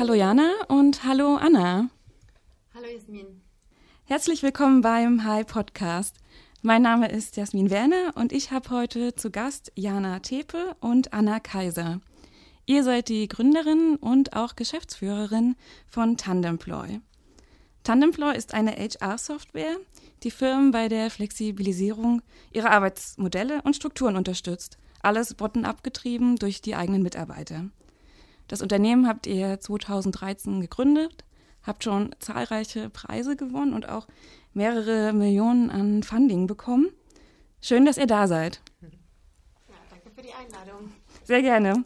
[0.00, 1.90] Hallo Jana und hallo Anna.
[2.72, 3.42] Hallo Jasmin.
[4.06, 6.16] Herzlich willkommen beim Hi Podcast.
[6.62, 11.38] Mein Name ist Jasmin Werner und ich habe heute zu Gast Jana Tepe und Anna
[11.38, 12.00] Kaiser.
[12.64, 15.54] Ihr seid die Gründerin und auch Geschäftsführerin
[15.86, 17.00] von Tandemploy.
[17.84, 19.76] Tandemploy ist eine HR-Software,
[20.22, 22.22] die Firmen bei der Flexibilisierung
[22.52, 24.78] ihrer Arbeitsmodelle und Strukturen unterstützt.
[25.02, 27.66] Alles bottom-up getrieben durch die eigenen Mitarbeiter.
[28.50, 31.24] Das Unternehmen habt ihr 2013 gegründet,
[31.62, 34.08] habt schon zahlreiche Preise gewonnen und auch
[34.54, 36.88] mehrere Millionen an Funding bekommen.
[37.60, 38.60] Schön, dass ihr da seid.
[38.80, 38.88] Ja,
[39.88, 40.90] danke für die Einladung.
[41.22, 41.84] Sehr gerne.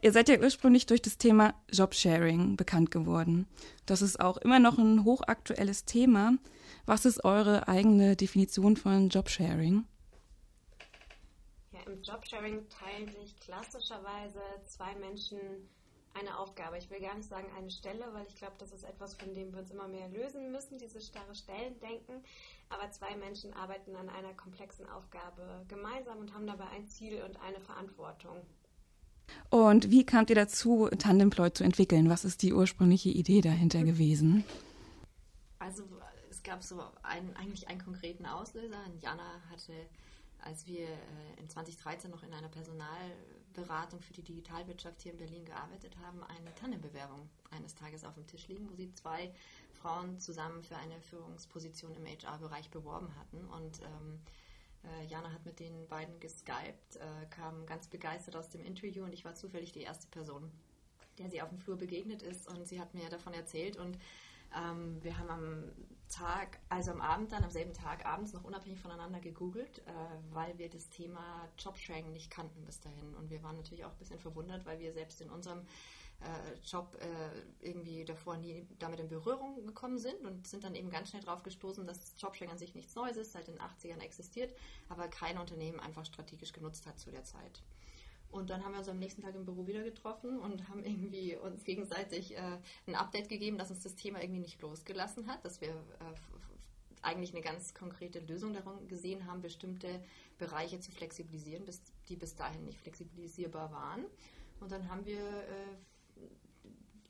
[0.00, 3.46] Ihr seid ja ursprünglich durch das Thema Jobsharing bekannt geworden.
[3.84, 6.32] Das ist auch immer noch ein hochaktuelles Thema.
[6.86, 9.84] Was ist eure eigene Definition von Jobsharing?
[11.72, 15.68] Ja, Im Jobsharing teilen sich klassischerweise zwei Menschen
[16.18, 16.78] eine Aufgabe.
[16.78, 19.52] Ich will gar nicht sagen eine Stelle, weil ich glaube, das ist etwas, von dem
[19.52, 22.22] wir uns immer mehr lösen müssen, diese starre Stellendenken.
[22.68, 27.40] Aber zwei Menschen arbeiten an einer komplexen Aufgabe gemeinsam und haben dabei ein Ziel und
[27.40, 28.36] eine Verantwortung.
[29.50, 32.08] Und wie kamt ihr dazu, Tandemploy zu entwickeln?
[32.08, 34.44] Was ist die ursprüngliche Idee dahinter gewesen?
[35.58, 35.84] Also
[36.30, 38.80] es gab so einen, eigentlich einen konkreten Auslöser.
[39.00, 39.72] Jana hatte,
[40.40, 42.48] als wir äh, in 2013 noch in einer
[43.58, 48.26] Personalberatung für die Digitalwirtschaft hier in Berlin gearbeitet haben, eine Tandembewerbung eines Tages auf dem
[48.26, 49.32] Tisch liegen, wo sie zwei
[49.72, 53.44] Frauen zusammen für eine Führungsposition im HR-Bereich beworben hatten.
[53.46, 54.20] Und ähm,
[54.84, 59.12] äh, Jana hat mit den beiden geskypt, äh, kam ganz begeistert aus dem Interview und
[59.12, 60.50] ich war zufällig die erste Person,
[61.18, 63.98] der sie auf dem Flur begegnet ist und sie hat mir davon erzählt und
[64.54, 65.64] ähm, wir haben am
[66.08, 69.92] Tag, also am Abend dann, am selben Tag abends noch unabhängig voneinander gegoogelt, äh,
[70.30, 73.14] weil wir das Thema Jobsharing nicht kannten bis dahin.
[73.14, 75.60] Und wir waren natürlich auch ein bisschen verwundert, weil wir selbst in unserem
[76.20, 80.90] äh, Job äh, irgendwie davor nie damit in Berührung gekommen sind und sind dann eben
[80.90, 84.54] ganz schnell drauf gestoßen, dass Jobsharing an sich nichts Neues ist, seit den 80ern existiert,
[84.88, 87.62] aber kein Unternehmen einfach strategisch genutzt hat zu der Zeit.
[88.30, 91.36] Und dann haben wir uns am nächsten Tag im Büro wieder getroffen und haben irgendwie
[91.36, 95.60] uns gegenseitig äh, ein Update gegeben, dass uns das Thema irgendwie nicht losgelassen hat, dass
[95.60, 100.02] wir äh, eigentlich eine ganz konkrete Lösung darum gesehen haben, bestimmte
[100.36, 104.04] Bereiche zu flexibilisieren, bis, die bis dahin nicht flexibilisierbar waren.
[104.60, 105.76] Und dann haben wir äh,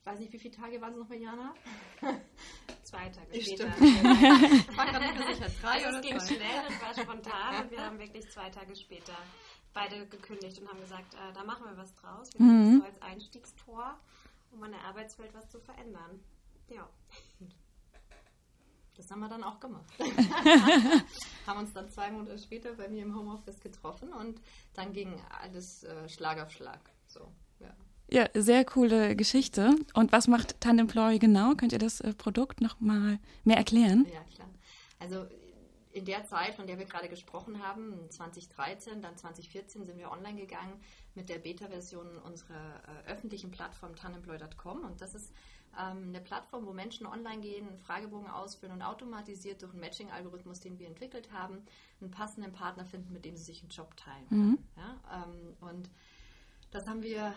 [0.09, 1.55] weiß nicht, wie viele Tage waren es noch Jana?
[2.83, 3.67] Zwei Tage ich später.
[3.81, 6.35] ich war gerade nicht sicher, drei also oder es ging zwei?
[6.35, 9.17] schnell, es war spontan und wir haben wirklich zwei Tage später
[9.73, 12.31] beide gekündigt und haben gesagt, äh, da machen wir was draus.
[12.34, 12.81] Wir mhm.
[12.81, 13.99] das so als Einstiegstor,
[14.51, 16.21] um an der Arbeitswelt was zu verändern.
[16.69, 16.89] Ja.
[18.97, 19.87] Das haben wir dann auch gemacht.
[21.47, 24.41] haben uns dann zwei Monate später bei mir im Homeoffice getroffen und
[24.75, 26.81] dann ging alles äh, Schlag auf Schlag.
[27.06, 27.75] So, ja.
[28.11, 29.77] Ja, sehr coole Geschichte.
[29.95, 31.55] Und was macht Tandemploy genau?
[31.55, 34.06] Könnt ihr das äh, Produkt noch mal mehr erklären?
[34.12, 34.49] Ja, klar.
[34.99, 35.27] Also
[35.93, 40.41] in der Zeit, von der wir gerade gesprochen haben, 2013, dann 2014 sind wir online
[40.41, 40.81] gegangen
[41.15, 45.32] mit der Beta-Version unserer äh, öffentlichen Plattform tandemploy.com und das ist
[45.78, 50.60] ähm, eine Plattform, wo Menschen online gehen, einen Fragebogen ausfüllen und automatisiert durch einen Matching-Algorithmus,
[50.60, 51.62] den wir entwickelt haben,
[52.00, 54.26] einen passenden Partner finden, mit dem sie sich einen Job teilen.
[54.31, 54.59] Mhm.
[54.76, 55.91] Ja, ähm, und
[56.70, 57.34] das haben wir,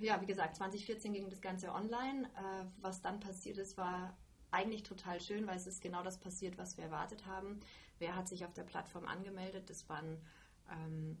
[0.00, 2.26] äh, ja, wie gesagt, 2014 ging das Ganze online.
[2.34, 4.14] Äh, was dann passiert ist, war
[4.50, 7.60] eigentlich total schön, weil es ist genau das passiert, was wir erwartet haben.
[7.98, 9.70] Wer hat sich auf der Plattform angemeldet?
[9.70, 10.18] Das waren
[10.70, 11.18] ähm,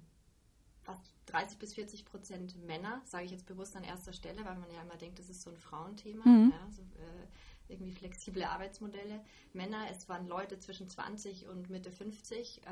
[0.82, 4.70] fast 30 bis 40 Prozent Männer, sage ich jetzt bewusst an erster Stelle, weil man
[4.72, 6.26] ja immer denkt, das ist so ein Frauenthema.
[6.26, 6.52] Mhm.
[6.52, 7.26] Ja, so, äh,
[7.68, 9.20] irgendwie flexible Arbeitsmodelle.
[9.52, 12.70] Männer, es waren Leute zwischen 20 und Mitte 50, äh,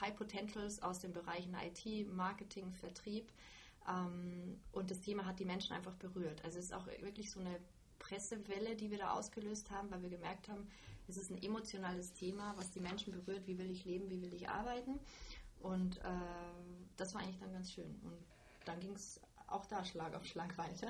[0.00, 3.32] High Potentials aus den Bereichen IT, Marketing, Vertrieb.
[3.88, 6.44] Ähm, und das Thema hat die Menschen einfach berührt.
[6.44, 7.58] Also es ist auch wirklich so eine
[7.98, 10.68] Pressewelle, die wir da ausgelöst haben, weil wir gemerkt haben,
[11.08, 13.46] es ist ein emotionales Thema, was die Menschen berührt.
[13.46, 15.00] Wie will ich leben, wie will ich arbeiten?
[15.60, 16.10] Und äh,
[16.96, 17.98] das war eigentlich dann ganz schön.
[18.02, 18.18] Und
[18.64, 20.88] dann ging es auch da Schlag auf Schlag weiter.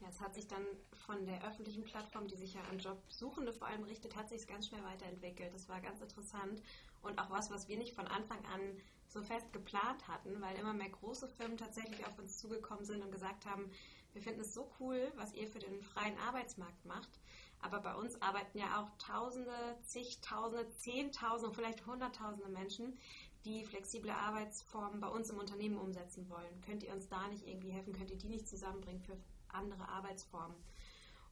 [0.00, 0.64] Ja, es hat sich dann
[1.06, 4.46] von der öffentlichen Plattform, die sich ja an Jobsuchende vor allem richtet, hat sich es
[4.46, 5.52] ganz schnell weiterentwickelt.
[5.52, 6.62] Das war ganz interessant
[7.02, 8.60] und auch was, was wir nicht von Anfang an
[9.06, 13.12] so fest geplant hatten, weil immer mehr große Firmen tatsächlich auf uns zugekommen sind und
[13.12, 13.70] gesagt haben,
[14.12, 17.20] wir finden es so cool, was ihr für den freien Arbeitsmarkt macht.
[17.62, 19.52] Aber bei uns arbeiten ja auch Tausende,
[19.82, 22.98] zigtausende, Zehntausende, vielleicht Hunderttausende Menschen,
[23.44, 26.60] die flexible Arbeitsformen bei uns im Unternehmen umsetzen wollen.
[26.64, 27.92] Könnt ihr uns da nicht irgendwie helfen?
[27.92, 29.16] Könnt ihr die nicht zusammenbringen für
[29.48, 30.56] andere Arbeitsformen?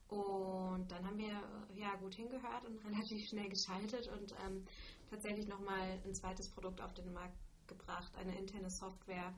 [0.07, 1.43] Und dann haben wir
[1.75, 4.65] ja gut hingehört und relativ schnell geschaltet und ähm,
[5.09, 7.37] tatsächlich nochmal ein zweites Produkt auf den Markt
[7.67, 9.33] gebracht, eine interne Software,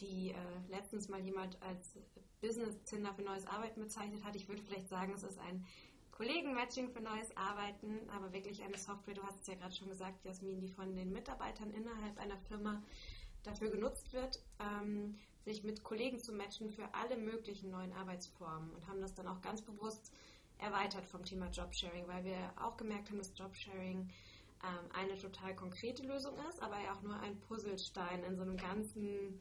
[0.00, 0.34] die äh,
[0.68, 1.98] letztens mal jemand als
[2.40, 4.36] Business-Zinder für neues Arbeiten bezeichnet hat.
[4.36, 5.64] Ich würde vielleicht sagen, es ist ein
[6.12, 10.24] Kollegen-Matching für neues Arbeiten, aber wirklich eine Software, du hast es ja gerade schon gesagt,
[10.24, 12.82] Jasmin, die von den Mitarbeitern innerhalb einer Firma
[13.42, 18.86] dafür genutzt wird, ähm, sich mit Kollegen zu matchen für alle möglichen neuen Arbeitsformen und
[18.88, 20.12] haben das dann auch ganz bewusst
[20.58, 24.08] erweitert vom Thema Jobsharing, weil wir auch gemerkt haben, dass Jobsharing
[24.64, 28.56] ähm, eine total konkrete Lösung ist, aber ja auch nur ein Puzzlestein in so einem
[28.56, 29.40] ganzen,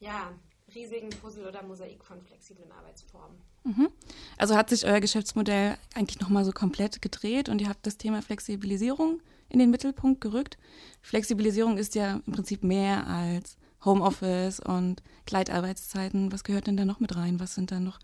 [0.00, 0.32] ja,
[0.74, 3.38] riesigen Puzzle oder Mosaik von flexiblen Arbeitsformen.
[3.64, 3.88] Mhm.
[4.36, 8.22] Also hat sich euer Geschäftsmodell eigentlich nochmal so komplett gedreht und ihr habt das Thema
[8.22, 10.58] Flexibilisierung in den Mittelpunkt gerückt.
[11.02, 16.32] Flexibilisierung ist ja im Prinzip mehr als Homeoffice und Gleitarbeitszeiten.
[16.32, 17.40] Was gehört denn da noch mit rein?
[17.40, 17.98] Was sind da noch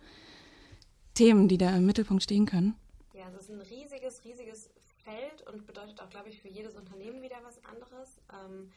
[1.14, 2.74] Themen, die da im Mittelpunkt stehen können?
[3.12, 4.70] Ja, es ist ein riesiges, riesiges
[5.04, 8.20] Feld und bedeutet auch, glaube ich, für jedes Unternehmen wieder was anderes.
[8.32, 8.70] Ähm,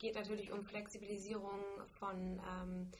[0.00, 1.60] geht natürlich um Flexibilisierung
[1.98, 2.90] von ähm,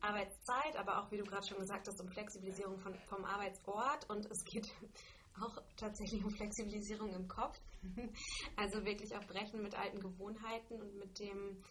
[0.00, 4.30] Arbeitszeit, aber auch, wie du gerade schon gesagt hast, um Flexibilisierung von, vom Arbeitsort und
[4.30, 4.68] es geht
[5.40, 7.58] auch tatsächlich um Flexibilisierung im Kopf.
[8.56, 11.62] Also wirklich auch brechen mit alten Gewohnheiten und mit dem,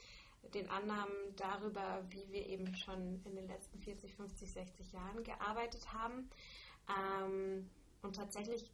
[0.55, 5.93] den Annahmen darüber, wie wir eben schon in den letzten 40, 50, 60 Jahren gearbeitet
[5.93, 6.29] haben.
[6.89, 7.69] Ähm,
[8.01, 8.71] und tatsächlich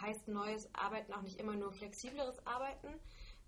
[0.00, 2.88] heißt neues Arbeiten auch nicht immer nur flexibleres Arbeiten,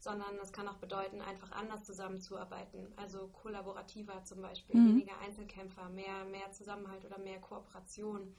[0.00, 2.92] sondern das kann auch bedeuten, einfach anders zusammenzuarbeiten.
[2.96, 4.88] Also kollaborativer zum Beispiel, mhm.
[4.88, 8.34] weniger Einzelkämpfer, mehr, mehr Zusammenhalt oder mehr Kooperation.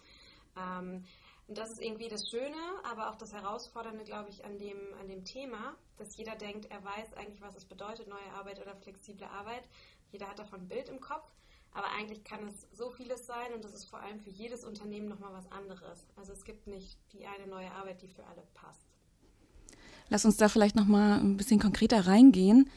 [0.58, 1.06] Ähm,
[1.48, 5.08] und das ist irgendwie das Schöne, aber auch das Herausfordernde, glaube ich, an dem, an
[5.08, 9.28] dem Thema, dass jeder denkt, er weiß eigentlich, was es bedeutet, neue Arbeit oder flexible
[9.28, 9.68] Arbeit.
[10.12, 11.30] Jeder hat davon ein Bild im Kopf.
[11.74, 15.08] Aber eigentlich kann es so vieles sein und das ist vor allem für jedes Unternehmen
[15.08, 16.06] nochmal was anderes.
[16.18, 18.92] Also es gibt nicht die eine neue Arbeit, die für alle passt.
[20.12, 22.70] Lass uns da vielleicht nochmal ein bisschen konkreter reingehen.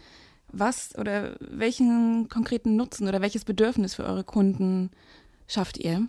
[0.53, 4.93] Was oder welchen konkreten Nutzen oder welches Bedürfnis für eure Kunden
[5.49, 6.09] schafft ihr?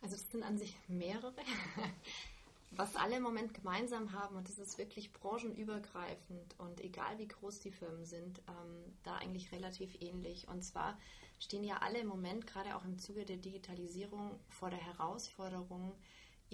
[0.00, 1.34] Also es sind an sich mehrere.
[2.70, 7.60] Was alle im Moment gemeinsam haben, und das ist wirklich branchenübergreifend und egal wie groß
[7.60, 10.48] die Firmen sind, ähm, da eigentlich relativ ähnlich.
[10.48, 10.98] Und zwar
[11.38, 15.92] stehen ja alle im Moment, gerade auch im Zuge der Digitalisierung, vor der Herausforderung,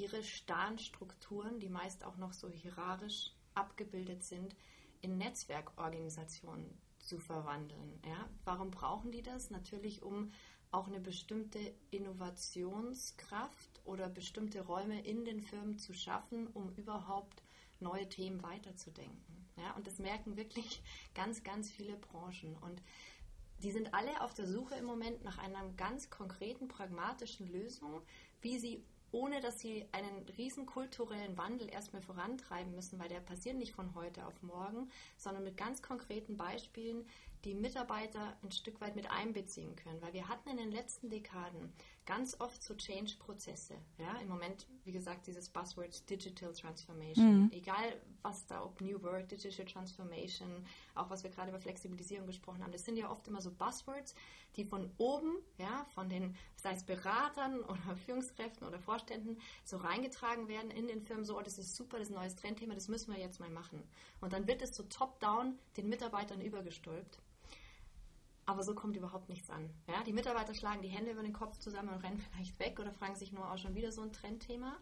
[0.00, 4.56] ihre starren Strukturen, die meist auch noch so hierarchisch abgebildet sind,
[5.02, 8.00] in Netzwerkorganisationen zu verwandeln.
[8.06, 8.28] Ja?
[8.44, 9.50] Warum brauchen die das?
[9.50, 10.32] Natürlich, um
[10.70, 11.58] auch eine bestimmte
[11.90, 17.42] Innovationskraft oder bestimmte Räume in den Firmen zu schaffen, um überhaupt
[17.80, 19.48] neue Themen weiterzudenken.
[19.56, 20.82] Ja, und das merken wirklich
[21.14, 22.56] ganz, ganz viele Branchen.
[22.58, 22.82] Und
[23.62, 28.00] die sind alle auf der Suche im Moment nach einer ganz konkreten, pragmatischen Lösung,
[28.40, 33.56] wie sie ohne dass sie einen riesen kulturellen Wandel erstmal vorantreiben müssen, weil der passiert
[33.56, 37.04] nicht von heute auf morgen, sondern mit ganz konkreten Beispielen
[37.44, 40.00] die Mitarbeiter ein Stück weit mit einbeziehen können.
[40.02, 41.72] Weil wir hatten in den letzten Dekaden
[42.06, 43.74] ganz oft so Change-Prozesse.
[43.98, 47.44] Ja, im Moment, wie gesagt, dieses Buzzword Digital Transformation.
[47.44, 47.52] Mhm.
[47.52, 52.62] Egal, was da, ob New Work, Digital Transformation, auch was wir gerade über Flexibilisierung gesprochen
[52.62, 54.14] haben, das sind ja oft immer so Buzzwords,
[54.56, 60.48] die von oben, ja, von den, sei es Beratern oder Führungskräften oder Vorständen, so reingetragen
[60.48, 62.88] werden in den Firmen, so, oh, das ist super, das ist ein neues Trendthema, das
[62.88, 63.82] müssen wir jetzt mal machen.
[64.20, 67.20] Und dann wird es so top-down den Mitarbeitern übergestülpt.
[68.50, 69.70] Aber so kommt überhaupt nichts an.
[69.86, 72.92] Ja, die Mitarbeiter schlagen die Hände über den Kopf zusammen und rennen vielleicht weg oder
[72.92, 74.76] fragen sich nur auch schon wieder so ein Trendthema.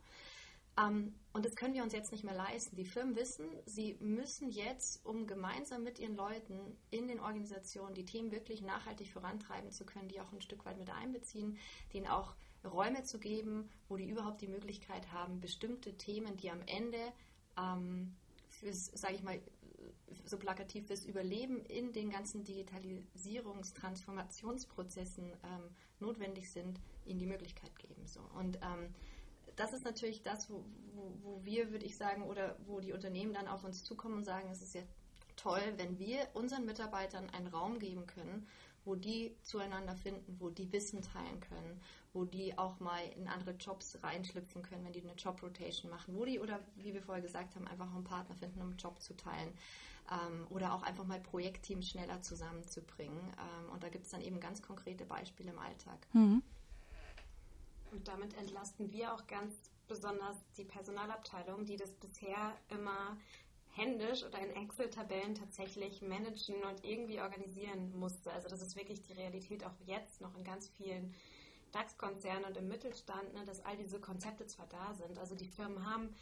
[0.78, 2.76] Ähm, und das können wir uns jetzt nicht mehr leisten.
[2.76, 8.06] Die Firmen wissen, sie müssen jetzt, um gemeinsam mit ihren Leuten in den Organisationen die
[8.06, 11.58] Themen wirklich nachhaltig vorantreiben zu können, die auch ein Stück weit mit einbeziehen,
[11.92, 16.62] denen auch Räume zu geben, wo die überhaupt die Möglichkeit haben, bestimmte Themen, die am
[16.62, 17.12] Ende
[17.58, 18.16] ähm,
[18.48, 19.38] fürs, sage ich mal,
[20.24, 27.76] so plakativ fürs Überleben in den ganzen Digitalisierungs-, Transformationsprozessen ähm, notwendig sind, ihnen die Möglichkeit
[27.78, 28.06] geben.
[28.06, 28.20] So.
[28.38, 28.94] Und ähm,
[29.56, 33.34] das ist natürlich das, wo, wo, wo wir, würde ich sagen, oder wo die Unternehmen
[33.34, 34.82] dann auf uns zukommen und sagen, es ist ja
[35.36, 38.46] toll, wenn wir unseren Mitarbeitern einen Raum geben können,
[38.84, 41.80] wo die zueinander finden, wo die Wissen teilen können,
[42.12, 46.24] wo die auch mal in andere Jobs reinschlüpfen können, wenn die eine Job-Rotation machen, wo
[46.24, 49.16] die oder wie wir vorher gesagt haben, einfach einen Partner finden, um einen Job zu
[49.16, 49.52] teilen
[50.10, 53.18] ähm, oder auch einfach mal Projektteams schneller zusammenzubringen.
[53.18, 56.06] Ähm, und da gibt es dann eben ganz konkrete Beispiele im Alltag.
[56.12, 56.42] Mhm.
[57.90, 59.54] Und damit entlasten wir auch ganz
[59.86, 63.16] besonders die Personalabteilung, die das bisher immer
[63.70, 68.30] händisch oder in Excel-Tabellen tatsächlich managen und irgendwie organisieren musste.
[68.32, 71.14] Also das ist wirklich die Realität auch jetzt noch in ganz vielen
[71.78, 75.18] DAX-Konzernen und im Mittelstand, ne, dass all diese Konzepte zwar da sind.
[75.18, 76.14] Also die Firmen haben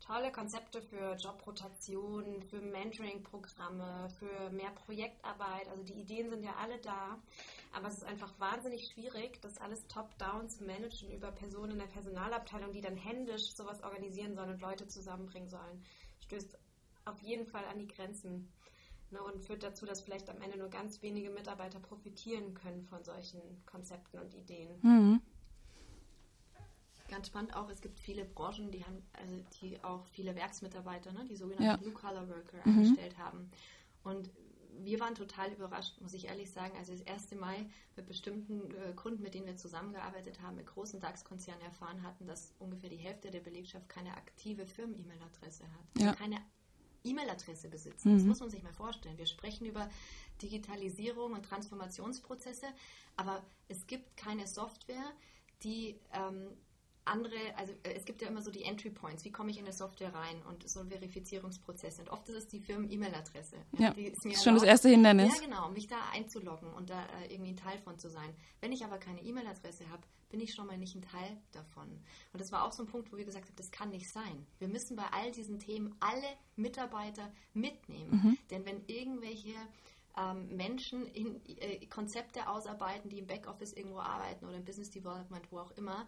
[0.00, 5.68] tolle Konzepte für Jobrotation, für Mentoring-Programme, für mehr Projektarbeit.
[5.68, 7.18] Also die Ideen sind ja alle da.
[7.72, 11.86] Aber es ist einfach wahnsinnig schwierig, das alles top-down zu managen über Personen in der
[11.86, 15.84] Personalabteilung, die dann händisch sowas organisieren sollen und Leute zusammenbringen sollen.
[16.20, 16.58] Stößt
[17.04, 18.48] auf jeden Fall an die Grenzen
[19.12, 23.02] ne, und führt dazu, dass vielleicht am Ende nur ganz wenige Mitarbeiter profitieren können von
[23.04, 24.70] solchen Konzepten und Ideen.
[24.82, 25.20] Mhm.
[27.08, 31.26] Ganz spannend auch, es gibt viele Branchen, die haben, also die auch viele Werksmitarbeiter, ne,
[31.28, 31.76] die sogenannten ja.
[31.76, 32.78] Blue-Collar-Worker mhm.
[32.78, 33.50] eingestellt haben.
[34.02, 34.30] Und
[34.84, 36.74] wir waren total überrascht, muss ich ehrlich sagen.
[36.78, 37.66] Also das erste Mal
[37.96, 42.54] mit bestimmten äh, Kunden, mit denen wir zusammengearbeitet haben, mit großen DAX-Konzernen erfahren hatten, dass
[42.58, 45.84] ungefähr die Hälfte der Belegschaft keine aktive Firmen-E-Mail-Adresse hat.
[45.94, 46.14] Also ja.
[46.14, 46.40] keine
[47.04, 48.12] E-Mail-Adresse besitzen.
[48.12, 48.18] Mhm.
[48.18, 49.18] Das muss man sich mal vorstellen.
[49.18, 49.88] Wir sprechen über
[50.40, 52.66] Digitalisierung und Transformationsprozesse,
[53.16, 55.12] aber es gibt keine Software,
[55.62, 56.48] die ähm,
[57.04, 59.64] andere, also äh, es gibt ja immer so die Entry Points, wie komme ich in
[59.64, 61.98] eine Software rein und so ein Verifizierungsprozess.
[61.98, 63.56] Und oft ist es die Firmen-E-Mail-Adresse.
[63.78, 65.34] Ja, ja ist, ist schon das erste Hindernis.
[65.34, 68.34] Ja, genau, mich da einzuloggen und da äh, irgendwie ein Teil von zu sein.
[68.60, 71.88] Wenn ich aber keine E-Mail-Adresse habe, bin ich schon mal nicht ein Teil davon.
[72.32, 74.46] Und das war auch so ein Punkt, wo wir gesagt haben, das kann nicht sein.
[74.58, 78.10] Wir müssen bei all diesen Themen alle Mitarbeiter mitnehmen.
[78.10, 78.38] Mhm.
[78.50, 79.54] Denn wenn irgendwelche
[80.16, 85.50] ähm, Menschen in, äh, Konzepte ausarbeiten, die im Backoffice irgendwo arbeiten oder im Business Development,
[85.50, 86.06] wo auch immer,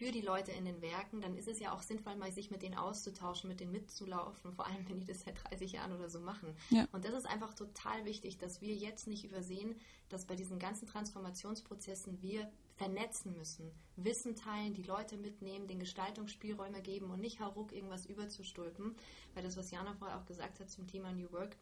[0.00, 2.62] für die Leute in den Werken, dann ist es ja auch sinnvoll, mal sich mit
[2.62, 6.20] denen auszutauschen, mit denen mitzulaufen, vor allem wenn die das seit 30 Jahren oder so
[6.20, 6.56] machen.
[6.70, 6.88] Ja.
[6.92, 9.76] Und das ist einfach total wichtig, dass wir jetzt nicht übersehen,
[10.08, 16.80] dass bei diesen ganzen Transformationsprozessen wir vernetzen müssen, Wissen teilen, die Leute mitnehmen, den Gestaltungsspielräume
[16.80, 18.96] geben und nicht hauruck irgendwas überzustülpen,
[19.34, 21.58] weil das, was Jana vorher auch gesagt hat zum Thema New Work,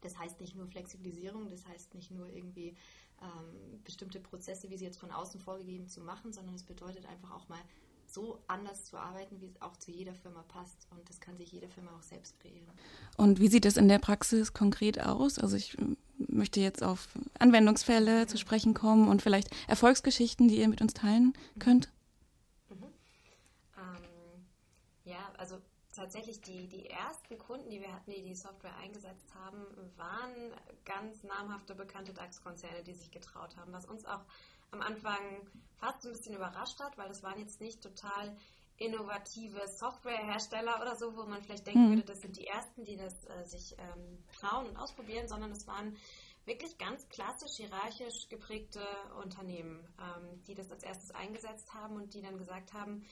[0.00, 2.74] das heißt nicht nur Flexibilisierung, das heißt nicht nur irgendwie
[3.22, 7.30] ähm, bestimmte Prozesse, wie sie jetzt von außen vorgegeben zu machen, sondern es bedeutet einfach
[7.30, 7.60] auch mal
[8.06, 10.86] so anders zu arbeiten, wie es auch zu jeder Firma passt.
[10.90, 12.66] Und das kann sich jede Firma auch selbst kreieren.
[13.16, 15.38] Und wie sieht das in der Praxis konkret aus?
[15.38, 15.76] Also ich
[16.18, 17.08] möchte jetzt auf
[17.38, 21.90] Anwendungsfälle zu sprechen kommen und vielleicht Erfolgsgeschichten, die ihr mit uns teilen könnt.
[22.70, 22.84] Mhm.
[23.76, 24.44] Ähm,
[25.04, 25.58] ja, also
[25.96, 29.64] tatsächlich die, die ersten Kunden, die wir hatten, die die Software eingesetzt haben,
[29.96, 30.52] waren
[30.84, 34.24] ganz namhafte, bekannte DAX-Konzerne, die sich getraut haben, was uns auch
[34.70, 35.18] am Anfang
[35.78, 38.36] fast ein bisschen überrascht hat, weil das waren jetzt nicht total
[38.78, 41.90] innovative Softwarehersteller oder so, wo man vielleicht denken mhm.
[41.90, 45.66] würde, das sind die ersten, die das äh, sich ähm, trauen und ausprobieren, sondern es
[45.66, 45.96] waren
[46.44, 48.80] wirklich ganz klassisch hierarchisch geprägte
[49.22, 53.04] Unternehmen, ähm, die das als erstes eingesetzt haben und die dann gesagt haben,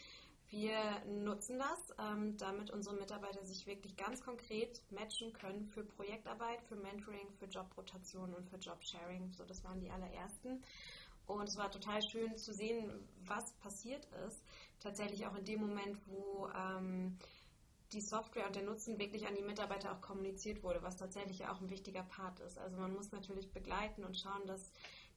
[0.55, 6.63] wir nutzen das, ähm, damit unsere Mitarbeiter sich wirklich ganz konkret matchen können für Projektarbeit,
[6.63, 9.33] für Mentoring, für Jobrotation und für Jobsharing.
[9.33, 10.63] So, das waren die allerersten.
[11.27, 12.89] Und es war total schön zu sehen,
[13.25, 14.45] was passiert ist.
[14.79, 17.19] Tatsächlich auch in dem Moment, wo ähm,
[17.93, 21.61] die Software und der Nutzen wirklich an die Mitarbeiter auch kommuniziert wurde, was tatsächlich auch
[21.61, 22.59] ein wichtiger Part ist.
[22.59, 24.71] Also man muss natürlich begleiten und schauen, dass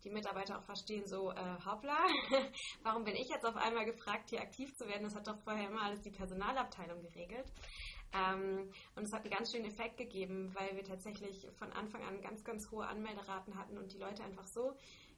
[0.03, 1.97] die Mitarbeiter auch verstehen, so, äh, hoppla,
[2.83, 5.03] warum bin ich jetzt auf einmal gefragt, hier aktiv zu werden?
[5.03, 7.51] Das hat doch vorher immer alles die Personalabteilung geregelt.
[8.13, 12.21] Ähm, und es hat einen ganz schönen Effekt gegeben, weil wir tatsächlich von Anfang an
[12.21, 14.75] ganz, ganz hohe Anmelderaten hatten und die Leute einfach so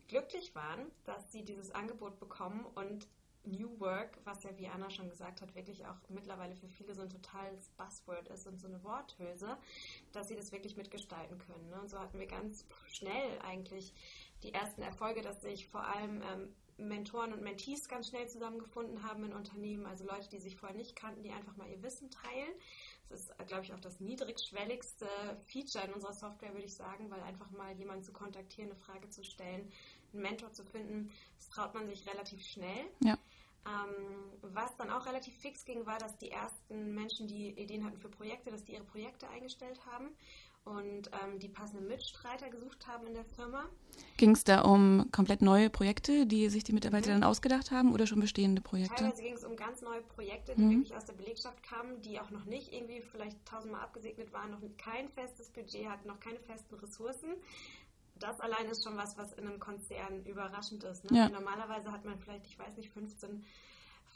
[0.08, 3.08] glücklich waren, dass sie dieses Angebot bekommen und
[3.46, 7.02] New Work, was ja, wie Anna schon gesagt hat, wirklich auch mittlerweile für viele so
[7.02, 9.58] ein totales Buzzword ist und so eine Worthülse,
[10.12, 11.70] dass sie das wirklich mitgestalten können.
[11.70, 11.80] Ne?
[11.80, 13.94] Und so hatten wir ganz schnell eigentlich
[14.44, 19.24] die ersten Erfolge, dass sich vor allem ähm, Mentoren und Mentees ganz schnell zusammengefunden haben
[19.26, 22.54] in Unternehmen, also Leute, die sich vorher nicht kannten, die einfach mal ihr Wissen teilen.
[23.10, 25.08] Das ist, glaube ich, auch das niedrigschwelligste
[25.46, 29.10] Feature in unserer Software, würde ich sagen, weil einfach mal jemanden zu kontaktieren, eine Frage
[29.10, 29.72] zu stellen,
[30.14, 32.86] einen Mentor zu finden, das traut man sich relativ schnell.
[33.04, 33.18] Ja.
[33.66, 37.98] Ähm, was dann auch relativ fix ging, war, dass die ersten Menschen, die Ideen hatten
[37.98, 40.10] für Projekte, dass die ihre Projekte eingestellt haben
[40.70, 43.66] und ähm, die passenden Mitstreiter gesucht haben in der Firma.
[44.18, 47.22] Ging es da um komplett neue Projekte, die sich die Mitarbeiter mhm.
[47.22, 48.96] dann ausgedacht haben oder schon bestehende Projekte?
[48.96, 50.72] Teilweise ging es um ganz neue Projekte, die mhm.
[50.72, 54.62] wirklich aus der Belegschaft kamen, die auch noch nicht irgendwie vielleicht tausendmal abgesegnet waren, noch
[54.78, 57.30] kein festes Budget hatten, noch keine festen Ressourcen.
[58.20, 61.10] Das allein ist schon was, was in einem Konzern überraschend ist.
[61.10, 61.18] Ne?
[61.18, 61.30] Ja.
[61.30, 63.44] Normalerweise hat man vielleicht, ich weiß nicht, 15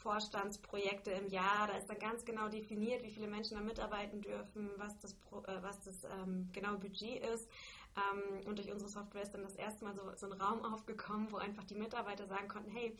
[0.04, 1.66] Vorstandsprojekte im Jahr.
[1.66, 5.62] Da ist dann ganz genau definiert, wie viele Menschen da mitarbeiten dürfen, was das, äh,
[5.62, 7.48] was das ähm, genaue Budget ist.
[7.96, 11.32] Ähm, und durch unsere Software ist dann das erste Mal so, so ein Raum aufgekommen,
[11.32, 12.94] wo einfach die Mitarbeiter sagen konnten, hey,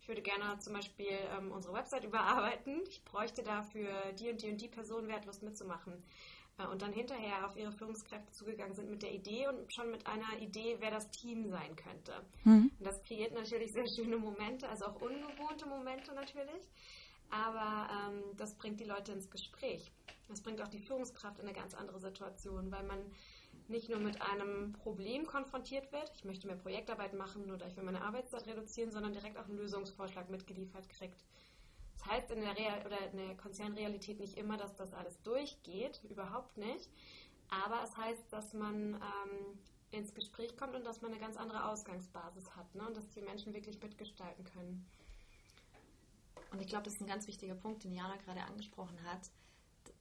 [0.00, 2.80] ich würde gerne zum Beispiel ähm, unsere Website überarbeiten.
[2.88, 5.92] Ich bräuchte dafür die und die und die Person, wer hat Lust mitzumachen.
[6.58, 10.06] Äh, und dann hinterher auf ihre Führungskräfte zugegangen sind mit der Idee und schon mit
[10.06, 12.12] einer Idee, wer das Team sein könnte.
[12.44, 12.70] Mhm.
[12.80, 16.68] Das kreiert natürlich sehr schöne Momente, also auch ungewohnte Momente natürlich.
[17.30, 19.92] aber ähm, das bringt die Leute ins Gespräch.
[20.28, 22.98] Das bringt auch die Führungskraft in eine ganz andere Situation, weil man
[23.68, 27.84] nicht nur mit einem Problem konfrontiert wird, ich möchte mehr Projektarbeit machen oder ich will
[27.84, 31.22] meine Arbeitszeit reduzieren, sondern direkt auch einen Lösungsvorschlag mitgeliefert kriegt.
[31.98, 36.00] Das heißt in der, Real oder in der Konzernrealität nicht immer, dass das alles durchgeht,
[36.08, 36.88] überhaupt nicht.
[37.50, 39.58] Aber es heißt, dass man ähm,
[39.90, 42.86] ins Gespräch kommt und dass man eine ganz andere Ausgangsbasis hat ne?
[42.86, 44.86] und dass die Menschen wirklich mitgestalten können.
[46.52, 49.30] Und ich glaube, das ist ein ganz wichtiger Punkt, den Jana gerade angesprochen hat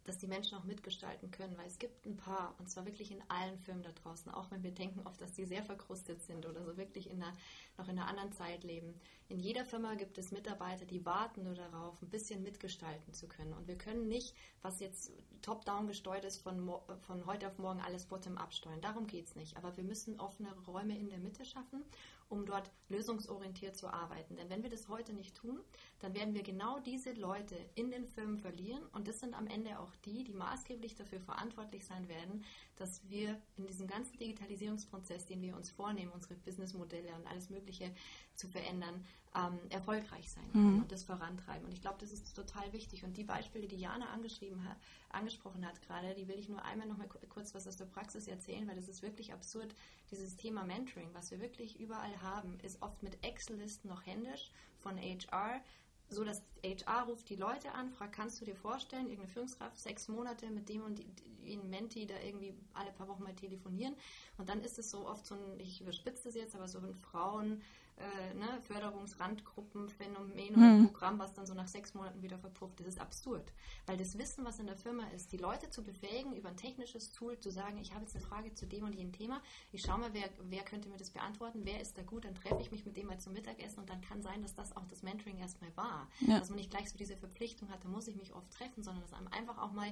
[0.07, 3.21] dass die Menschen auch mitgestalten können, weil es gibt ein paar, und zwar wirklich in
[3.27, 6.63] allen Firmen da draußen, auch wenn wir denken oft, dass die sehr verkrustet sind oder
[6.63, 7.33] so wirklich in einer,
[7.77, 8.93] noch in einer anderen Zeit leben.
[9.27, 13.51] In jeder Firma gibt es Mitarbeiter, die warten nur darauf, ein bisschen mitgestalten zu können.
[13.53, 15.11] Und wir können nicht, was jetzt
[15.41, 16.71] top-down gesteuert ist, von,
[17.01, 18.79] von heute auf morgen alles bottom-up steuern.
[18.79, 19.57] Darum geht es nicht.
[19.57, 21.83] Aber wir müssen offene Räume in der Mitte schaffen
[22.29, 24.35] um dort lösungsorientiert zu arbeiten.
[24.35, 25.59] Denn wenn wir das heute nicht tun,
[25.99, 29.79] dann werden wir genau diese Leute in den Firmen verlieren und das sind am Ende
[29.79, 32.43] auch die, die maßgeblich dafür verantwortlich sein werden,
[32.75, 37.93] dass wir in diesem ganzen Digitalisierungsprozess, den wir uns vornehmen, unsere Businessmodelle und alles Mögliche
[38.37, 40.81] zu verändern, ähm, erfolgreich sein mhm.
[40.81, 41.65] und das vorantreiben.
[41.65, 43.03] Und ich glaube, das ist total wichtig.
[43.03, 44.77] Und die Beispiele, die Jana angeschrieben hat,
[45.09, 48.27] angesprochen hat gerade, die will ich nur einmal noch mal kurz was aus der Praxis
[48.27, 49.75] erzählen, weil das ist wirklich absurd.
[50.11, 54.97] Dieses Thema Mentoring, was wir wirklich überall haben, ist oft mit Excel-Listen noch händisch von
[54.97, 55.61] HR
[56.09, 60.07] so dass HR ruft die Leute an, fragt, kannst du dir vorstellen, irgendeine Führungskraft, sechs
[60.07, 63.95] Monate mit dem und den Menti da irgendwie alle paar Wochen mal telefonieren.
[64.37, 66.93] Und dann ist es so oft so ein, ich überspitze es jetzt, aber so ein
[66.95, 67.61] Frauen,
[67.97, 70.87] äh, ne, Förderungsrandgruppenphänomen oder mhm.
[70.87, 72.79] Programm, was dann so nach sechs Monaten wieder verpufft.
[72.79, 73.51] Das ist absurd.
[73.87, 77.11] Weil das Wissen, was in der Firma ist, die Leute zu befähigen, über ein technisches
[77.11, 79.97] Tool zu sagen, ich habe jetzt eine Frage zu dem und jenem Thema, ich schaue
[79.97, 82.85] mal, wer, wer könnte mir das beantworten, wer ist da gut, dann treffe ich mich
[82.85, 85.75] mit dem mal zum Mittagessen und dann kann sein, dass das auch das Mentoring erstmal
[85.75, 86.07] war.
[86.19, 86.39] Ja.
[86.39, 89.01] Dass man nicht gleich so diese Verpflichtung hat, da muss ich mich oft treffen, sondern
[89.01, 89.91] dass man einfach auch mal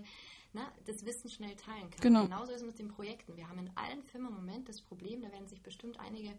[0.54, 2.02] ne, das Wissen schnell teilen kann.
[2.02, 2.24] Genau.
[2.24, 3.36] Genauso ist es mit den Projekten.
[3.36, 6.36] Wir haben in allen Firmen im Moment das Problem, da werden sich bestimmt einige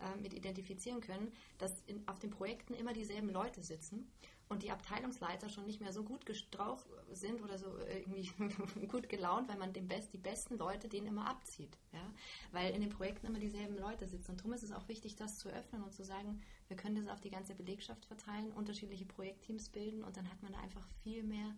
[0.00, 4.10] äh, mit identifizieren können, dass in, auf den Projekten immer dieselben Leute sitzen
[4.48, 8.30] und die Abteilungsleiter schon nicht mehr so gut drauf sind oder so äh, irgendwie
[8.86, 11.76] gut gelaunt, weil man den Best, die besten Leute denen immer abzieht.
[11.92, 12.12] Ja?
[12.52, 14.32] Weil in den Projekten immer dieselben Leute sitzen.
[14.32, 17.08] Und darum ist es auch wichtig, das zu öffnen und zu sagen, wir können das
[17.08, 21.22] auf die ganze Belegschaft verteilen, unterschiedliche Projektteams bilden und dann hat man da einfach viel
[21.22, 21.56] mehr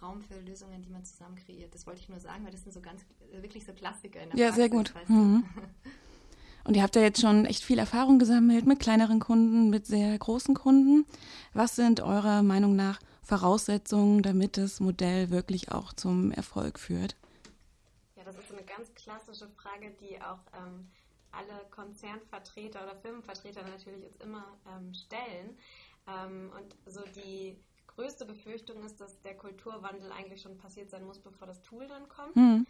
[0.00, 1.74] Raum für Lösungen, die man zusammen kreiert.
[1.74, 4.38] Das wollte ich nur sagen, weil das sind so ganz wirklich so Klassiker in der
[4.38, 4.94] Ja, Praxis, sehr gut.
[5.08, 5.44] Mhm.
[6.64, 10.16] Und ihr habt ja jetzt schon echt viel Erfahrung gesammelt mit kleineren Kunden, mit sehr
[10.18, 11.06] großen Kunden.
[11.52, 17.16] Was sind eurer Meinung nach Voraussetzungen, damit das Modell wirklich auch zum Erfolg führt?
[18.16, 20.88] Ja, das ist eine ganz klassische Frage, die auch ähm,
[21.32, 25.58] alle Konzernvertreter oder Firmenvertreter natürlich jetzt immer ähm, stellen.
[26.06, 31.18] Ähm, und so die größte Befürchtung ist, dass der Kulturwandel eigentlich schon passiert sein muss,
[31.18, 32.36] bevor das Tool dann kommt.
[32.36, 32.66] Mhm.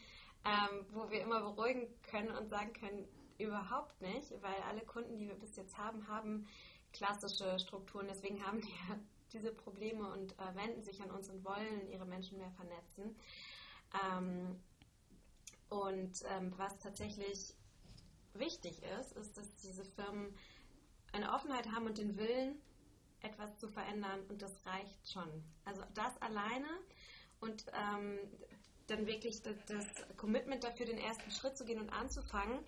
[0.93, 5.35] wo wir immer beruhigen können und sagen können, Überhaupt nicht, weil alle Kunden, die wir
[5.35, 6.47] bis jetzt haben, haben
[6.93, 8.07] klassische Strukturen.
[8.09, 8.99] Deswegen haben die ja
[9.33, 13.17] diese Probleme und äh, wenden sich an uns und wollen ihre Menschen mehr vernetzen.
[14.05, 14.61] Ähm,
[15.69, 17.55] und ähm, was tatsächlich
[18.35, 20.35] wichtig ist, ist, dass diese Firmen
[21.13, 22.61] eine Offenheit haben und den Willen,
[23.23, 25.29] etwas zu verändern und das reicht schon.
[25.65, 26.69] Also das alleine
[27.41, 28.19] und ähm,
[28.87, 32.59] dann wirklich das, das Commitment dafür, den ersten Schritt zu gehen und anzufangen,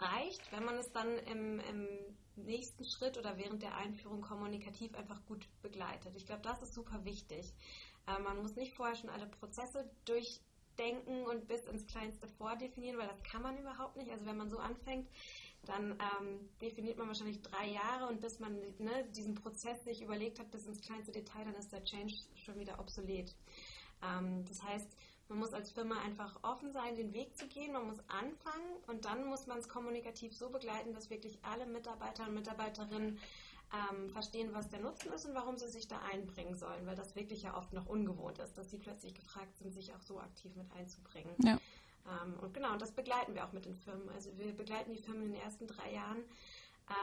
[0.00, 1.88] reicht, wenn man es dann im, im
[2.36, 6.14] nächsten Schritt oder während der Einführung kommunikativ einfach gut begleitet.
[6.16, 7.52] Ich glaube, das ist super wichtig.
[8.06, 13.08] Äh, man muss nicht vorher schon alle Prozesse durchdenken und bis ins Kleinste vordefinieren, weil
[13.08, 14.10] das kann man überhaupt nicht.
[14.10, 15.08] Also wenn man so anfängt,
[15.64, 20.38] dann ähm, definiert man wahrscheinlich drei Jahre und bis man ne, diesen Prozess sich überlegt
[20.38, 23.34] hat bis ins kleinste Detail, dann ist der Change schon wieder obsolet.
[24.02, 24.96] Ähm, das heißt,
[25.28, 27.72] man muss als Firma einfach offen sein, den Weg zu gehen.
[27.72, 32.26] Man muss anfangen und dann muss man es kommunikativ so begleiten, dass wirklich alle Mitarbeiter
[32.26, 33.18] und Mitarbeiterinnen
[33.72, 37.14] ähm, verstehen, was der Nutzen ist und warum sie sich da einbringen sollen, weil das
[37.14, 40.54] wirklich ja oft noch ungewohnt ist, dass sie plötzlich gefragt sind, sich auch so aktiv
[40.56, 41.34] mit einzubringen.
[41.44, 41.58] Ja.
[42.06, 44.08] Ähm, und genau, und das begleiten wir auch mit den Firmen.
[44.10, 46.24] Also wir begleiten die Firmen in den ersten drei Jahren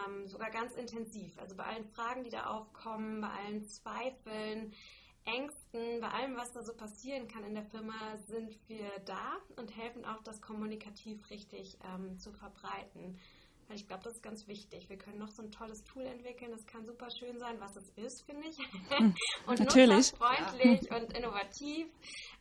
[0.08, 1.38] ähm, sogar ganz intensiv.
[1.38, 4.74] Also bei allen Fragen, die da aufkommen, bei allen Zweifeln,
[5.26, 9.76] Ängsten, bei allem, was da so passieren kann in der Firma, sind wir da und
[9.76, 13.20] helfen auch, das kommunikativ richtig ähm, zu verbreiten.
[13.68, 14.90] Weil ich glaube, das ist ganz wichtig.
[14.90, 16.52] Wir können noch so ein tolles Tool entwickeln.
[16.52, 18.58] Das kann super schön sein, was es ist, finde ich.
[19.48, 20.12] und Natürlich.
[20.12, 20.98] freundlich ja.
[20.98, 21.88] und innovativ.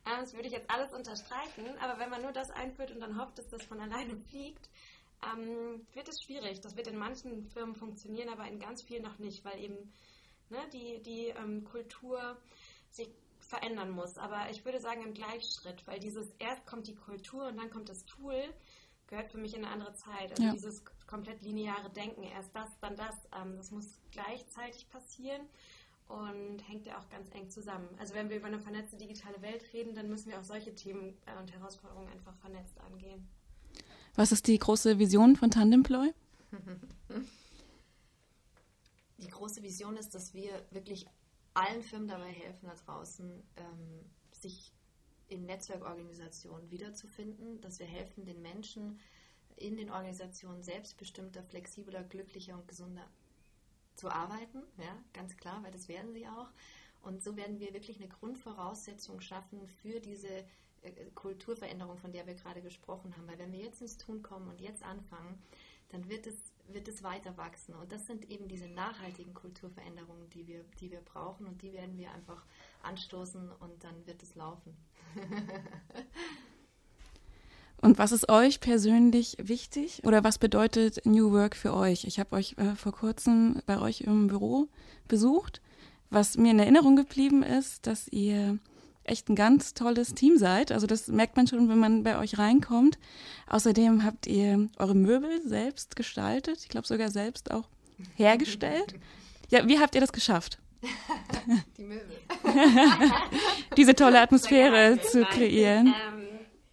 [0.04, 1.66] Ähm, das würde ich jetzt alles unterstreichen.
[1.80, 4.68] Aber wenn man nur das einführt und dann hofft, dass das von alleine fliegt,
[5.24, 6.60] ähm, wird es schwierig.
[6.60, 9.92] Das wird in manchen Firmen funktionieren, aber in ganz vielen noch nicht, weil eben
[10.50, 12.36] ne, die, die ähm, Kultur
[12.94, 14.18] sich verändern muss.
[14.18, 17.88] Aber ich würde sagen im Gleichschritt, weil dieses erst kommt die Kultur und dann kommt
[17.88, 18.42] das Tool,
[19.06, 20.30] gehört für mich in eine andere Zeit.
[20.30, 20.52] Also ja.
[20.52, 25.42] dieses komplett lineare Denken, erst das, dann das, ähm, das muss gleichzeitig passieren
[26.08, 27.88] und hängt ja auch ganz eng zusammen.
[27.98, 31.16] Also wenn wir über eine vernetzte digitale Welt reden, dann müssen wir auch solche Themen
[31.26, 33.28] äh, und Herausforderungen einfach vernetzt angehen.
[34.14, 36.12] Was ist die große Vision von Tandemploy?
[39.18, 41.06] Die große Vision ist, dass wir wirklich
[41.54, 44.72] allen Firmen dabei helfen da draußen, ähm, sich
[45.28, 49.00] in Netzwerkorganisationen wiederzufinden, dass wir helfen, den Menschen
[49.56, 53.08] in den Organisationen selbstbestimmter, flexibler, glücklicher und gesunder
[53.94, 56.50] zu arbeiten, ja, ganz klar, weil das werden sie auch.
[57.02, 60.44] Und so werden wir wirklich eine Grundvoraussetzung schaffen für diese
[60.82, 63.28] äh, Kulturveränderung, von der wir gerade gesprochen haben.
[63.28, 65.40] Weil wenn wir jetzt ins Tun kommen und jetzt anfangen,
[65.90, 66.34] dann wird es,
[66.68, 67.74] wird es weiter wachsen.
[67.74, 71.96] Und das sind eben diese nachhaltigen Kulturveränderungen, die wir, die wir brauchen und die werden
[71.98, 72.44] wir einfach
[72.82, 74.76] anstoßen und dann wird es laufen.
[77.80, 82.04] Und was ist euch persönlich wichtig oder was bedeutet New Work für euch?
[82.04, 84.68] Ich habe euch äh, vor kurzem bei euch im Büro
[85.06, 85.60] besucht.
[86.08, 88.58] Was mir in Erinnerung geblieben ist, dass ihr
[89.04, 90.72] echt ein ganz tolles Team seid.
[90.72, 92.98] Also das merkt man schon, wenn man bei euch reinkommt.
[93.48, 97.68] Außerdem habt ihr eure Möbel selbst gestaltet, ich glaube sogar selbst auch
[98.16, 98.94] hergestellt.
[99.50, 100.58] Ja, wie habt ihr das geschafft?
[101.76, 102.18] Die Möbel.
[103.76, 105.86] Diese tolle Atmosphäre zu kreieren.
[105.86, 106.28] Ähm,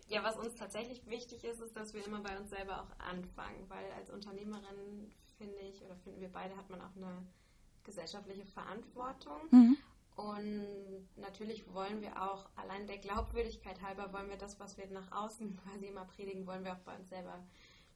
[0.07, 3.63] ja, was uns tatsächlich wichtig ist, ist, dass wir immer bei uns selber auch anfangen,
[3.69, 7.25] weil als Unternehmerin finde ich, oder finden wir beide, hat man auch eine
[7.83, 9.41] gesellschaftliche Verantwortung.
[9.51, 9.77] Mhm.
[10.21, 15.11] Und natürlich wollen wir auch, allein der Glaubwürdigkeit halber, wollen wir das, was wir nach
[15.11, 17.43] außen quasi immer predigen, wollen wir auch bei uns selber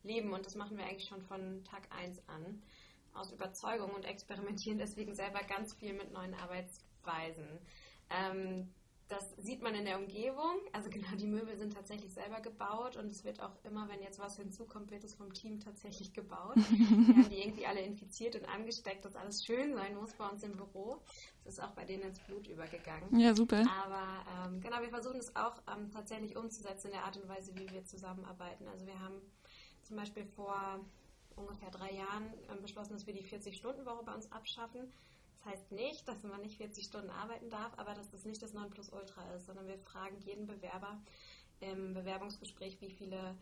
[0.02, 0.34] leben.
[0.34, 2.64] Und das machen wir eigentlich schon von Tag 1 an,
[3.14, 7.60] aus Überzeugung und experimentieren deswegen selber ganz viel mit neuen Arbeitsweisen.
[8.10, 8.74] Ähm,
[9.08, 10.62] das sieht man in der Umgebung.
[10.74, 14.20] Also genau, die Möbel sind tatsächlich selber gebaut und es wird auch immer, wenn jetzt
[14.20, 16.56] was hinzukommt, wird es vom Team tatsächlich gebaut.
[16.56, 20.42] Wir haben die irgendwie alle infiziert und angesteckt, dass alles schön sein muss bei uns
[20.42, 21.04] im Büro.
[21.46, 23.18] Das ist auch bei denen ins Blut übergegangen.
[23.18, 23.64] Ja, super.
[23.84, 27.56] Aber ähm, genau, wir versuchen es auch ähm, tatsächlich umzusetzen in der Art und Weise,
[27.56, 28.68] wie wir zusammenarbeiten.
[28.68, 29.22] Also wir haben
[29.84, 30.80] zum Beispiel vor
[31.36, 34.92] ungefähr drei Jahren ähm, beschlossen, dass wir die 40-Stunden-Woche bei uns abschaffen
[35.46, 39.22] heißt nicht, dass man nicht 40 Stunden arbeiten darf, aber dass das nicht das Nonplusultra
[39.36, 41.00] ist, sondern wir fragen jeden Bewerber
[41.60, 43.36] im Bewerbungsgespräch, wie viele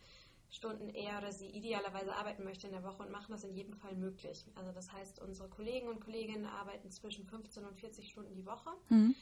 [0.54, 3.74] Stunden er oder sie idealerweise arbeiten möchte in der Woche und machen das in jedem
[3.74, 4.46] Fall möglich.
[4.54, 8.70] Also das heißt, unsere Kollegen und Kolleginnen arbeiten zwischen 15 und 40 Stunden die Woche.
[8.90, 9.16] Mhm.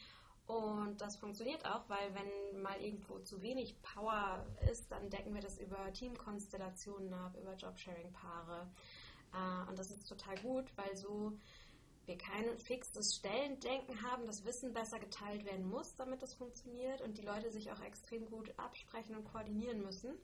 [0.45, 5.41] Und das funktioniert auch, weil wenn mal irgendwo zu wenig Power ist, dann decken wir
[5.41, 8.69] das über Teamkonstellationen ab, über Jobsharing-Paare.
[9.33, 11.37] Äh, und das ist total gut, weil so
[12.07, 17.17] wir kein fixes Stellendenken haben, das Wissen besser geteilt werden muss, damit das funktioniert und
[17.17, 20.17] die Leute sich auch extrem gut absprechen und koordinieren müssen.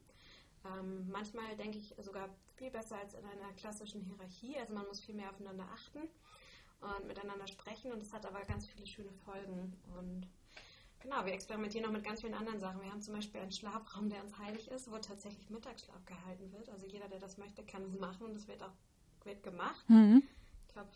[0.66, 4.58] Ähm, manchmal denke ich sogar viel besser als in einer klassischen Hierarchie.
[4.58, 6.00] Also man muss viel mehr aufeinander achten
[6.82, 9.74] und miteinander sprechen und das hat aber ganz viele schöne Folgen.
[9.98, 10.28] Und
[11.00, 12.82] genau, wir experimentieren auch mit ganz vielen anderen Sachen.
[12.82, 16.70] Wir haben zum Beispiel einen Schlafraum, der uns heilig ist, wo tatsächlich Mittagsschlaf gehalten wird.
[16.70, 18.74] Also jeder, der das möchte, kann es machen und das wird auch
[19.24, 19.88] wird gemacht.
[19.90, 20.24] Mhm.
[20.68, 20.90] Ich glaube,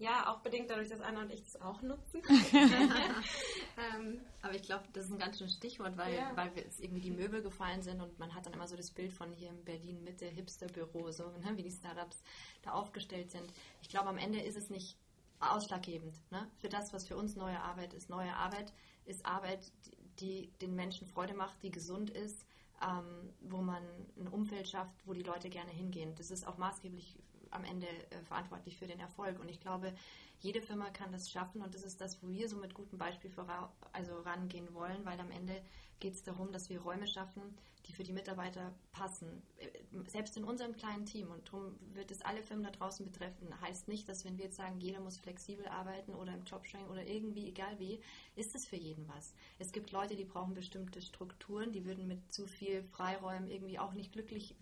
[0.00, 2.22] ja, auch bedingt dadurch, dass Anna und ich das auch nutzen.
[2.54, 6.34] ähm, aber ich glaube, das ist ein ganz schönes Stichwort, weil, ja.
[6.34, 9.12] weil jetzt irgendwie die Möbel gefallen sind und man hat dann immer so das Bild
[9.12, 12.22] von hier in Berlin Mitte, Hipster-Büro, so ne, wie die Startups
[12.62, 13.52] da aufgestellt sind.
[13.82, 14.96] Ich glaube, am Ende ist es nicht
[15.38, 18.08] ausschlaggebend ne, für das, was für uns neue Arbeit ist.
[18.08, 18.72] Neue Arbeit
[19.04, 22.46] ist Arbeit, die, die den Menschen Freude macht, die gesund ist,
[22.82, 23.82] ähm, wo man
[24.18, 26.14] ein Umfeld schafft, wo die Leute gerne hingehen.
[26.14, 27.18] Das ist auch maßgeblich
[27.50, 29.38] am Ende äh, verantwortlich für den Erfolg.
[29.40, 29.92] Und ich glaube,
[30.40, 33.30] jede Firma kann das schaffen und das ist das, wo wir so mit gutem Beispiel
[33.30, 35.60] vora also rangehen wollen, weil am Ende
[36.00, 37.42] geht es darum, dass wir Räume schaffen,
[37.86, 39.42] die für die Mitarbeiter passen.
[39.58, 39.68] Äh,
[40.08, 41.30] selbst in unserem kleinen Team.
[41.30, 43.48] Und darum wird es alle Firmen da draußen betreffen.
[43.60, 47.06] Heißt nicht, dass wenn wir jetzt sagen, jeder muss flexibel arbeiten oder im Jobsharing oder
[47.06, 48.00] irgendwie, egal wie,
[48.36, 49.34] ist es für jeden was.
[49.58, 53.92] Es gibt Leute, die brauchen bestimmte Strukturen, die würden mit zu viel Freiräumen irgendwie auch
[53.92, 54.54] nicht glücklich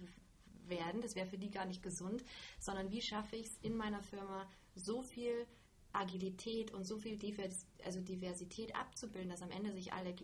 [0.68, 2.24] werden, das wäre für die gar nicht gesund,
[2.58, 5.46] sondern wie schaffe ich es in meiner Firma so viel
[5.92, 10.14] Agilität und so viel Divers also Diversität abzubilden, dass am Ende sich alle äh,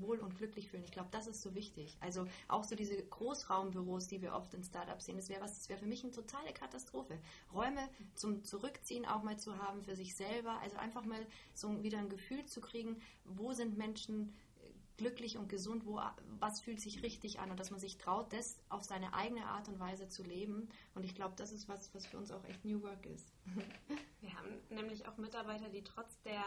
[0.00, 0.84] wohl und glücklich fühlen.
[0.84, 1.96] Ich glaube, das ist so wichtig.
[2.00, 5.68] Also auch so diese Großraumbüros, die wir oft in Startups sehen, das wäre was, das
[5.68, 7.18] wäre für mich eine totale Katastrophe.
[7.52, 11.98] Räume zum Zurückziehen auch mal zu haben für sich selber, also einfach mal so wieder
[11.98, 14.34] ein Gefühl zu kriegen, wo sind Menschen
[14.96, 16.00] glücklich und gesund, wo,
[16.38, 19.68] was fühlt sich richtig an und dass man sich traut, das auf seine eigene Art
[19.68, 20.68] und Weise zu leben.
[20.94, 23.32] Und ich glaube, das ist was, was für uns auch echt New Work ist.
[24.20, 26.42] Wir haben nämlich auch Mitarbeiter, die trotz der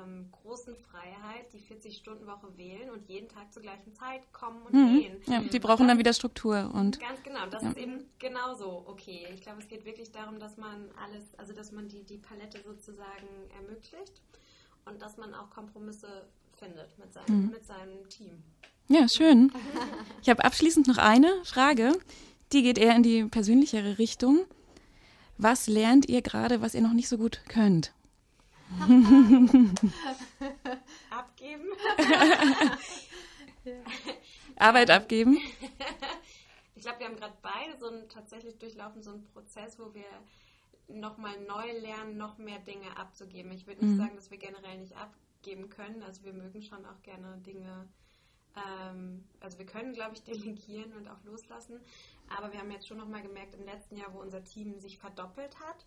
[0.00, 4.98] ähm, großen Freiheit die 40-Stunden-Woche wählen und jeden Tag zur gleichen Zeit kommen und Mhm.
[5.00, 5.22] gehen.
[5.26, 7.68] Ja, die brauchen dann wieder Struktur und Ganz genau, das Ja.
[7.70, 9.28] ist eben genauso okay.
[9.34, 12.60] Ich glaube, es geht wirklich darum, dass man alles, also dass man die, die Palette
[12.62, 14.20] sozusagen ermöglicht
[14.86, 16.26] und dass man auch Kompromisse
[16.62, 17.50] findet mit seinem, Mhm.
[17.50, 18.42] mit seinem Team.
[18.88, 19.52] ja, schön.
[20.22, 21.98] Ich habe abschließend noch eine Frage,
[22.52, 24.44] die geht eher in die persönlichere Richtung.
[25.38, 27.92] Was lernt ihr gerade, was ihr noch nicht so gut könnt?
[31.10, 31.64] Abgeben.
[34.56, 35.38] Arbeit abgeben?
[36.74, 40.04] Ich glaube, wir haben gerade beide so einen, tatsächlich durchlaufen so einen Prozess, wo wir
[40.88, 43.52] nochmal neu lernen, noch mehr Dinge abzugeben.
[43.52, 43.98] Ich würde nicht Mhm.
[43.98, 45.18] sagen, dass wir generell nicht abgeben
[45.68, 46.02] können.
[46.02, 47.88] Also wir mögen schon auch gerne Dinge,
[48.56, 51.80] ähm, also wir können, glaube ich, delegieren und auch loslassen.
[52.36, 55.58] Aber wir haben jetzt schon nochmal gemerkt im letzten Jahr, wo unser Team sich verdoppelt
[55.60, 55.84] hat,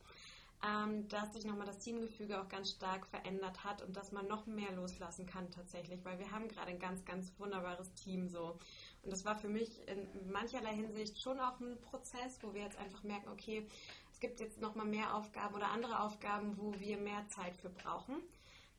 [0.63, 4.45] ähm, dass sich nochmal das Teamgefüge auch ganz stark verändert hat und dass man noch
[4.45, 8.59] mehr loslassen kann tatsächlich, weil wir haben gerade ein ganz, ganz wunderbares Team so.
[9.03, 12.77] Und das war für mich in mancherlei Hinsicht schon auch ein Prozess, wo wir jetzt
[12.77, 13.67] einfach merken, okay,
[14.11, 18.21] es gibt jetzt nochmal mehr Aufgaben oder andere Aufgaben, wo wir mehr Zeit für brauchen.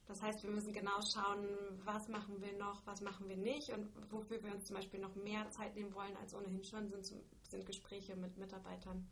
[0.07, 1.47] Das heißt, wir müssen genau schauen,
[1.85, 5.15] was machen wir noch, was machen wir nicht und wofür wir uns zum Beispiel noch
[5.17, 9.09] mehr Zeit nehmen wollen als ohnehin schon, sind, sind Gespräche mit Mitarbeitern.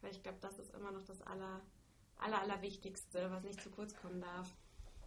[0.00, 1.60] Weil ich glaube, das ist immer noch das aller,
[2.16, 4.48] aller, Allerwichtigste, was nicht zu kurz kommen darf.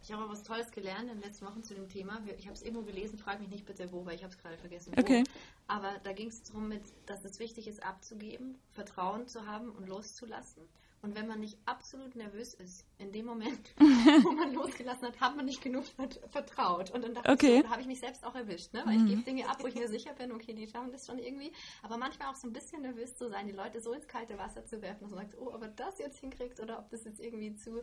[0.00, 2.22] Ich habe aber was Tolles gelernt in den letzten Wochen zu dem Thema.
[2.38, 4.56] Ich habe es irgendwo gelesen, frage mich nicht bitte wo, weil ich habe es gerade
[4.56, 4.92] vergessen.
[4.94, 5.00] Wo.
[5.00, 5.24] Okay.
[5.66, 6.72] Aber da ging es darum,
[7.06, 10.62] dass es wichtig ist, abzugeben, Vertrauen zu haben und loszulassen.
[11.06, 15.36] Und wenn man nicht absolut nervös ist, in dem Moment, wo man losgelassen hat, hat
[15.36, 16.90] man nicht genug vert vertraut.
[16.90, 17.46] Und dann dachte Okay.
[17.46, 18.72] ich, so, da habe ich mich selbst auch erwischt.
[18.74, 18.82] Ne?
[18.84, 21.20] Weil ich gebe Dinge ab, wo ich mir sicher bin, okay, die schaffen das schon
[21.20, 21.52] irgendwie.
[21.84, 24.64] Aber manchmal auch so ein bisschen nervös zu sein, die Leute so ins kalte Wasser
[24.64, 27.20] zu werfen und so sagt, oh, ob er das jetzt hinkriegt oder ob das jetzt
[27.20, 27.82] irgendwie zu,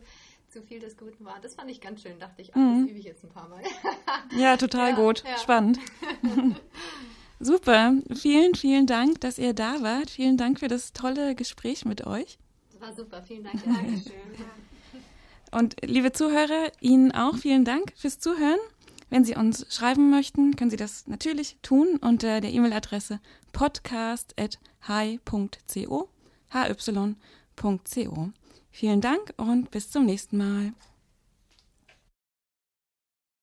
[0.50, 1.40] zu viel des Guten war.
[1.40, 2.82] Das fand ich ganz schön, dachte ich, ach, Mhm.
[2.82, 3.62] das übe ich jetzt ein paar Mal.
[4.36, 5.24] Ja, total Ja, gut.
[5.26, 5.38] ja.
[5.38, 5.78] Spannend.
[7.40, 7.94] Super.
[8.14, 10.10] Vielen, vielen Dank, dass ihr da wart.
[10.10, 12.38] Vielen Dank für das tolle Gespräch mit euch.
[12.84, 13.64] War super, vielen Dank.
[13.64, 14.12] Dankeschön.
[15.50, 18.58] Und liebe Zuhörer, Ihnen auch vielen Dank fürs Zuhören.
[19.08, 23.20] Wenn Sie uns schreiben möchten, können Sie das natürlich tun unter der E-Mail-Adresse
[23.52, 26.08] podcast.hy.co,
[26.52, 28.28] hy.co.
[28.70, 30.74] Vielen Dank und bis zum nächsten Mal.